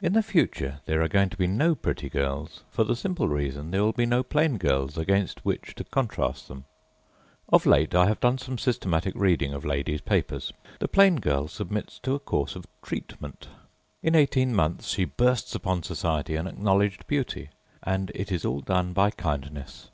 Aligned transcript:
In 0.00 0.12
the 0.12 0.22
future 0.22 0.78
there 0.84 1.02
are 1.02 1.08
going 1.08 1.28
to 1.28 1.36
be 1.36 1.48
no 1.48 1.74
pretty 1.74 2.08
girls, 2.08 2.62
for 2.70 2.84
the 2.84 2.94
simple 2.94 3.26
reason 3.26 3.72
there 3.72 3.82
will 3.82 3.92
be 3.92 4.06
no 4.06 4.22
plain 4.22 4.58
girls 4.58 4.96
against 4.96 5.44
which 5.44 5.74
to 5.74 5.82
contrast 5.82 6.46
them. 6.46 6.66
Of 7.48 7.66
late 7.66 7.92
I 7.92 8.06
have 8.06 8.20
done 8.20 8.38
some 8.38 8.58
systematic 8.58 9.16
reading 9.16 9.52
of 9.52 9.64
ladiesâ 9.64 10.04
papers. 10.04 10.52
The 10.78 10.86
plain 10.86 11.16
girl 11.16 11.48
submits 11.48 11.98
to 12.04 12.14
a 12.14 12.20
course 12.20 12.54
of 12.54 12.66
âtreatment.â 12.84 13.48
In 14.04 14.14
eighteen 14.14 14.54
months 14.54 14.86
she 14.90 15.04
bursts 15.04 15.52
upon 15.56 15.82
Society 15.82 16.36
an 16.36 16.46
acknowledged 16.46 17.04
beauty. 17.08 17.50
And 17.82 18.12
it 18.14 18.30
is 18.30 18.44
all 18.44 18.60
done 18.60 18.92
by 18.92 19.10
kindness. 19.10 19.84